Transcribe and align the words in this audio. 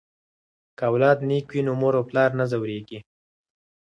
که 0.77 0.83
اولاد 0.91 1.19
نیک 1.29 1.45
وي 1.53 1.61
نو 1.67 1.73
مور 1.81 1.93
او 1.99 2.03
پلار 2.09 2.29
نه 2.39 2.45
ځورېږي. 2.51 2.99